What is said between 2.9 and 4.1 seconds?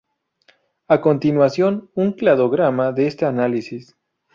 de este análisis.